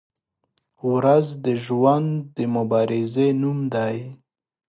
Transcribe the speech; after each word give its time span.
•ورځ 0.93 1.27
د 1.45 1.47
ژوند 1.65 2.09
د 2.35 2.37
مبارزې 2.55 3.27
نوم 3.41 3.59
دی. 3.73 3.97